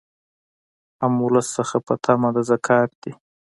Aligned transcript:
هم 1.01 1.13
ولس 1.25 1.47
څخه 1.57 1.77
په 1.87 1.93
طمع 2.05 2.29
د 2.35 2.37
زکات 2.49 2.89
دي 3.01 3.11